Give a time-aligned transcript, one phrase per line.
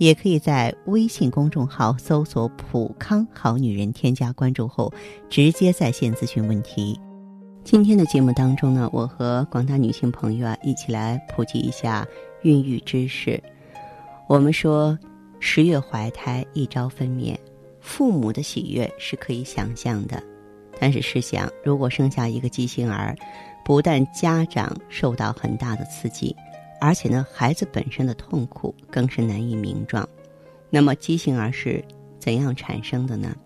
[0.00, 4.90] 也可以在微信公众号搜索“普康好女人”，添加关注后
[5.28, 6.98] 直接在线咨询问题。
[7.64, 12.08] 今天的节目当中呢，我和广大女性朋友啊一起来普及一下
[12.40, 13.38] 孕育知识。
[14.26, 14.98] 我们说，
[15.38, 17.36] 十月怀胎，一朝分娩。
[17.78, 20.22] 父母的喜悦是可以想象的，
[20.80, 23.14] 但是试想，如果生下一个畸形儿，
[23.66, 26.34] 不但家长受到很大的刺激，
[26.80, 30.08] 而且呢，孩子本身的痛苦更是难以名状。
[30.70, 31.84] 那么，畸形儿是
[32.18, 33.36] 怎样产生的呢？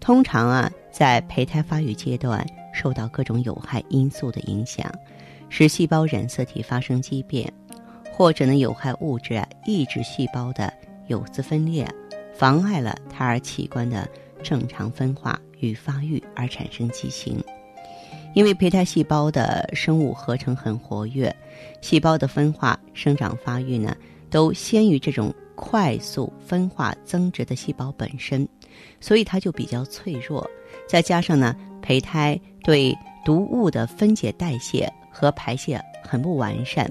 [0.00, 4.92] 通常啊，在胚胎发育阶段，受到各种有害因素的影响，
[5.48, 7.52] 使细胞染色体发生畸变，
[8.12, 10.72] 或者呢，有害物质啊抑制细胞的
[11.06, 11.88] 有丝分裂。
[12.34, 14.08] 妨碍了胎儿器官的
[14.44, 17.42] 正常分化与发育而产生畸形，
[18.34, 21.34] 因为胚胎细胞的生物合成很活跃，
[21.80, 23.96] 细胞的分化、生长、发育呢，
[24.30, 28.48] 都先于这种快速分化增殖的细胞本身，
[29.00, 30.48] 所以它就比较脆弱。
[30.86, 36.88] 再加上呢，胚胎对毒物的分解、代谢和排泄很不完善，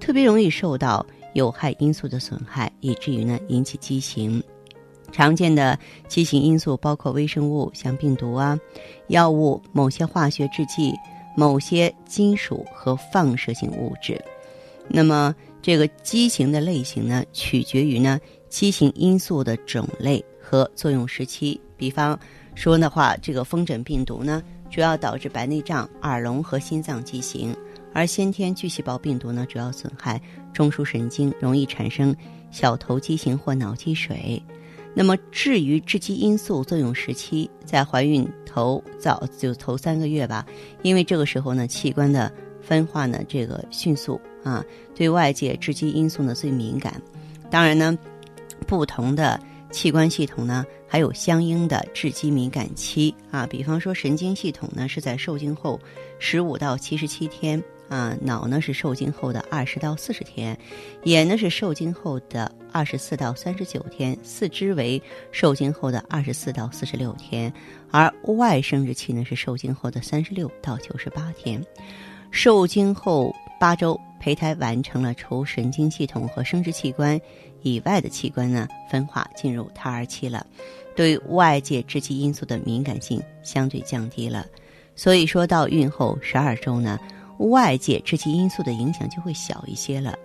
[0.00, 4.42] 特别容易受到有害因素的损害，以至于呢引起畸形。
[5.12, 8.58] 常见的畸形因素包括微生物，像病毒啊、
[9.08, 10.92] 药物、某些化学制剂、
[11.36, 14.22] 某些金属和放射性物质。
[14.88, 21.60] 那么，这个畸形的类型呢，取决于呢畸形因素的种类和作用时期。
[21.76, 22.18] 比方
[22.54, 27.52] 说的话，这个风疹病毒呢，主要导致白内障、耳聋和心脏畸形；
[27.92, 30.20] 而先天巨细胞病毒呢，主要损害
[30.52, 32.14] 中枢神经，容易产生
[32.50, 34.40] 小头畸形或脑积水。
[34.98, 40.46] 那么，至于致畸因素作用时期，在怀孕头早就头三个月吧，
[40.80, 44.64] 因为这个时候呢，器官的分化呢这个迅速啊，
[44.94, 46.98] 对外界致畸因素呢最敏感。
[47.50, 47.98] 当然呢，
[48.66, 49.38] 不同的
[49.70, 53.46] 器官系统呢还有相应的致畸敏感期啊。
[53.46, 55.80] 比方说，神经系统呢是在受精后
[56.18, 57.62] 十五到七十七天。
[57.88, 60.58] 啊，脑呢是受精后的二十到四十天，
[61.04, 65.00] 眼呢是受精后的二十四到三十九天，四肢为
[65.30, 67.52] 受精后的二十四到四十六天，
[67.92, 71.64] 而外生殖器呢是受精后的三十六到九十八天。
[72.32, 77.16] 受精后八周，胚胎完成了除神经系统和生殖器官
[77.62, 80.46] 以外的器官呢分化，进入胎儿期了，
[80.94, 84.46] 对外界致畸因素的敏感性相对降低了。
[84.94, 86.98] 所以说到孕后十二周呢。
[87.38, 90.18] 外界致畸因素的影响就会小一些了。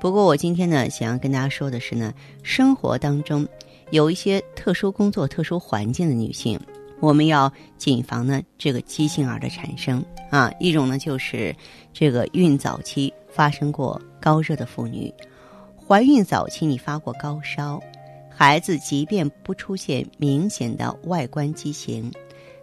[0.00, 2.10] 不过，我今天呢，想要跟大家说的是呢，
[2.42, 3.46] 生活当中
[3.90, 6.58] 有一些特殊工作、特殊环境的女性，
[7.00, 10.50] 我们要谨防呢这个畸形儿的产生啊。
[10.58, 11.54] 一种呢就是
[11.92, 15.12] 这个孕早期发生过高热的妇女，
[15.86, 17.78] 怀孕早期你发过高烧，
[18.30, 22.10] 孩子即便不出现明显的外观畸形，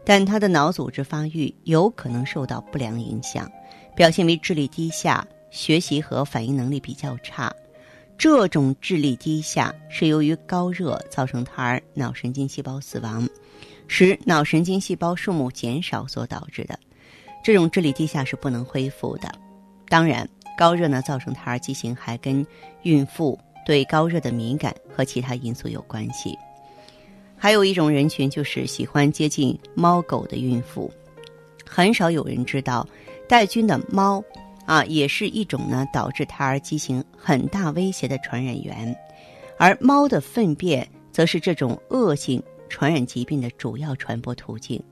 [0.03, 3.49] 但他的脑组织发育有可能受到不良影响。
[3.95, 7.53] 表现为智力低下，学习和反应能力比较差。
[8.17, 13.29] 这种智力低下是由于高热造成胎儿脑神经细胞死亡，
[13.87, 16.79] 使脑神经细胞数目减少所导致的。
[17.43, 19.31] 这种智力低下是不能恢复的。
[19.87, 22.45] 当然，高热呢造成胎儿畸形还跟
[22.83, 26.37] 孕妇对高热的敏感和其他因素有关系。
[27.37, 30.91] 还有一种人群就是喜欢接近猫狗的孕妇，
[31.65, 32.87] 很少有人知道。
[33.27, 34.21] 带菌的猫，
[34.65, 38.93] 啊，也是一种呢导致胎儿畸形很大威胁的传染源，
[39.57, 44.83] 而猫的粪便则是这种恶性传染疾病的主要传播途径。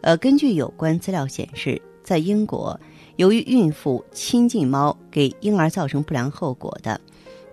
[0.00, 2.78] 呃，根据有关资料显示，在英国，
[3.16, 7.00] 由于孕妇亲近猫给婴儿造成不良后果的，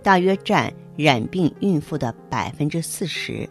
[0.02, 3.48] 大约占染病孕妇的百分之四十。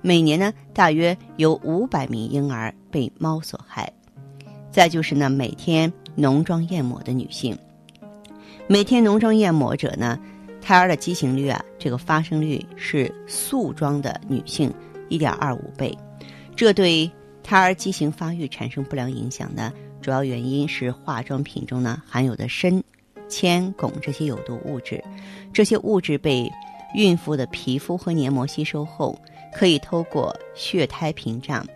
[0.00, 3.92] 每年呢，大约有五百名婴儿被猫所害。
[4.70, 5.92] 再就是呢，每天。
[6.14, 7.56] 浓妆艳抹的女性，
[8.66, 10.20] 每天浓妆艳抹者呢，
[10.60, 14.70] 胎儿的畸形率啊，这个发生率是素妆的女性
[15.08, 15.96] 一点二五倍。
[16.54, 17.10] 这对
[17.42, 19.72] 胎儿畸形发育产生不良影响呢
[20.02, 22.82] 主要原因是化妆品中呢含有的砷、
[23.28, 25.02] 铅、汞这些有毒物质。
[25.52, 26.50] 这些物质被
[26.94, 29.18] 孕妇的皮肤和黏膜吸收后，
[29.54, 31.66] 可以透过血胎屏障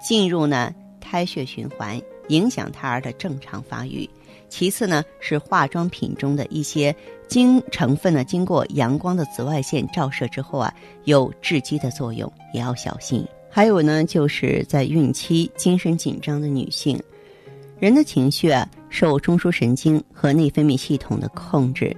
[0.00, 2.00] 进入呢胎血循环。
[2.28, 4.08] 影响胎儿的正常发育。
[4.48, 6.94] 其次呢，是化妆品中的一些
[7.26, 10.72] 经成分呢，经过阳光的紫外线照射之后啊，
[11.06, 13.26] 有致畸的作用，也要小心。
[13.50, 16.96] 还有呢，就是在孕期精神紧张的女性，
[17.80, 21.96] 人的情绪啊，受中枢神经和内分泌系统的控制。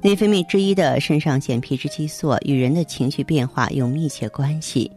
[0.00, 4.90] 内分泌之一的肾上腺皮质激素与人的情绪变化有密切关系。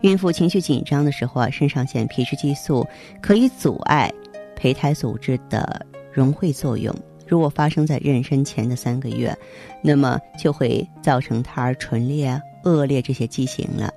[0.00, 2.84] 孕妇情绪紧张的时候啊，肾上腺皮质激素
[3.22, 4.12] 可以阻碍
[4.56, 5.86] 胚胎组织的。
[6.10, 6.92] 融汇作用，
[7.28, 9.36] 如果发生在妊娠前的三个月，
[9.80, 13.92] 那么就会造成胎儿唇裂、恶劣这些畸形了。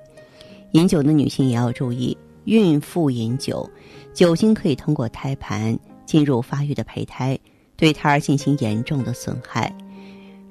[0.72, 3.68] 饮酒的女性也要注意，孕妇饮酒，
[4.12, 7.38] 酒精可以通过胎盘进入发育的胚胎，
[7.76, 9.74] 对胎儿进行严重的损害。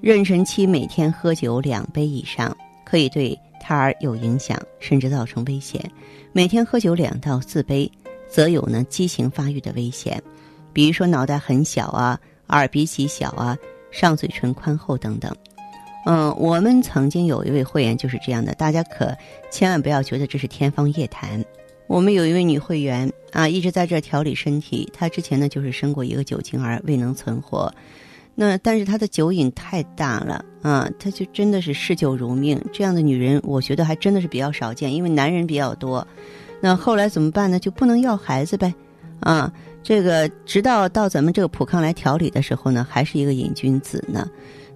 [0.02, 5.84] 妊娠期每天喝酒两杯以上，可以对胎儿有影响，甚至造成危险。
[6.32, 7.92] 每天喝酒两到四杯，
[8.28, 10.22] 则有呢畸形发育的危险。
[10.74, 13.56] 比如说脑袋很小啊，耳鼻极小啊，
[13.92, 15.36] 上嘴唇宽厚等等。
[16.06, 19.16] 嗯，我们曾经有一位会员就是这样的，大家可
[19.52, 21.44] 千万不要觉得这是天方夜谭。
[21.92, 24.90] 我们有一位女会员啊，一直在这调理身体。
[24.94, 27.70] 她之前呢就是生过一个酒精儿，未能存活。
[28.34, 32.58] 那但是她的酒瘾太大了啊，她就真的是嗜酒如命。
[32.72, 36.08] 这样的女人，我觉得还真的是比较少见，因为男人比较多。
[36.62, 37.60] 那后来怎么办呢？
[37.60, 38.74] 就不能要孩子呗？
[39.20, 39.52] 啊，
[39.84, 44.26] 这个直到到咱们这个普康来调理的时候呢，还是一个瘾君子呢。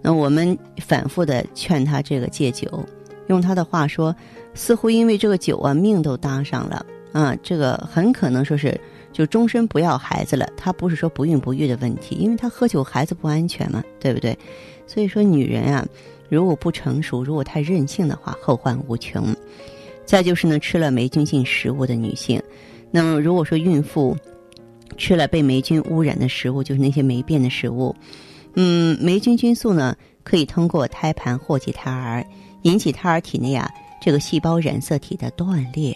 [0.01, 2.85] 那我们反复的劝他这个戒酒，
[3.27, 4.13] 用他的话说，
[4.53, 6.85] 似乎因为这个酒啊，命都搭上了
[7.19, 7.35] 啊。
[7.41, 8.79] 这个很可能说是
[9.12, 10.47] 就终身不要孩子了。
[10.56, 14.38] 他不是说不孕不育的问题，因为他喝酒孩子不安全嘛，对不对？
[14.85, 15.85] 所以说女人啊，
[16.29, 19.35] 如果不成熟，如果太任性的话，后患无穷。
[20.06, 22.41] 再就是呢，吃了霉菌性食物的女性，
[22.91, 24.15] 那么如果说孕妇。
[24.97, 27.94] 吃了被霉菌污染的食物，就是那些霉变的食物。
[28.53, 32.25] 嗯，霉菌菌素呢，可以通过胎盘祸及胎儿，
[32.61, 33.69] 引起胎儿体内啊
[34.01, 35.94] 这个细胞染色体的断裂。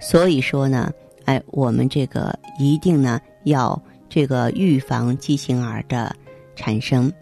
[0.00, 0.92] 所以说呢，
[1.24, 6.14] 哎，我们这个一定呢要这个预防畸形儿的
[6.56, 7.12] 产生。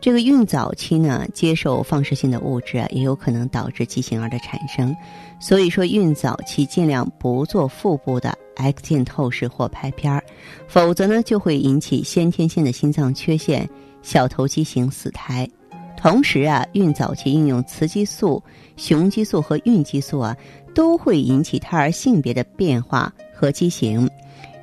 [0.00, 4.94] 这个孕早期呢，接受放射性的物质啊，也有可能导致畸形儿的产生。
[5.40, 10.22] 所以说，孕早期尽量不做腹部的 X 线透视或拍片儿，
[10.68, 13.66] 否则呢，就会引起先天性的心脏缺陷、
[14.02, 15.48] 小头畸形、死胎。
[16.04, 18.42] 同时啊，孕早期应用雌激素、
[18.76, 20.36] 雄激素和孕激素啊，
[20.74, 24.06] 都会引起胎儿性别的变化和畸形。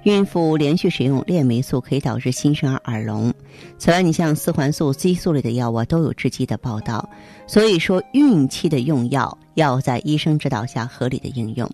[0.03, 3.33] 孕妇连续使用链霉素可以导致新生儿耳聋。
[3.79, 7.09] 此外，你像四环素、激素类的药物啊，都有致畸的报道。
[7.47, 11.67] 所以说，孕期的用药要在医生指导下合理的应用。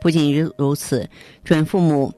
[0.00, 1.08] 不仅如如此，
[1.44, 2.12] 准父母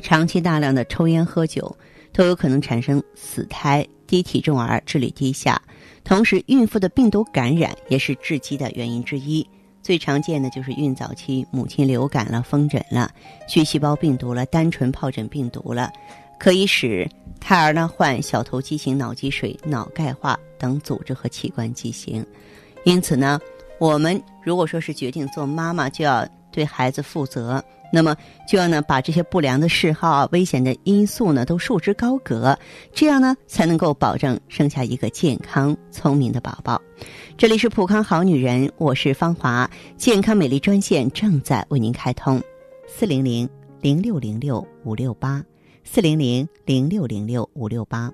[0.00, 1.76] 长期大量的抽烟喝酒，
[2.12, 5.62] 都有可能产生死胎、低体重儿、智力低下。
[6.02, 9.46] 同时，孕妇的病毒感染也是致畸的原因之一。
[9.80, 13.10] 最常见的就是孕早期母亲流感了、风疹了、
[13.48, 15.92] 巨细胞病毒了、单纯疱疹病毒了，
[16.38, 17.08] 可以使
[17.40, 22.26] 胎儿呢患小头畸形、脑积水、脑钙化等组织和器官畸形。
[22.84, 23.40] 因此呢，
[23.78, 27.62] 我们如果说是决定做妈妈，就要对孩子负责。
[27.92, 32.58] 那么就要呢把这些不良的嗜好啊、危险的因素呢都束之高阁，
[32.92, 36.80] 这样呢才能够保证生下一个健康聪明的宝宝。
[37.36, 42.42] 这里是普康好女人，我是芳华，健康美丽专线正在为您开通，
[42.86, 43.48] 四零零
[43.80, 45.42] 零六零六五六八，
[45.84, 48.12] 四零零零六零六五六八。